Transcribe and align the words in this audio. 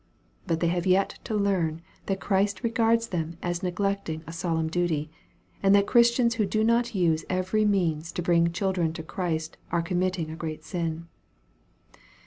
But 0.47 0.61
they 0.61 0.67
have 0.69 0.87
yet 0.87 1.19
to 1.25 1.35
learn 1.35 1.83
that 2.07 2.19
Christ 2.19 2.63
regards 2.63 3.09
them 3.09 3.37
as 3.43 3.61
neglecting 3.61 4.23
a 4.25 4.33
solemn 4.33 4.67
duty, 4.67 5.11
and 5.61 5.75
that 5.75 5.85
Christians 5.85 6.33
who 6.33 6.45
do 6.47 6.63
not 6.63 6.95
use 6.95 7.23
every 7.29 7.65
means 7.65 8.11
to 8.13 8.23
bring 8.23 8.51
children 8.51 8.93
to 8.93 9.03
Christ 9.03 9.57
are 9.71 9.83
committing 9.83 10.31
a 10.31 10.35
great 10.35 10.63
sin. 10.63 11.07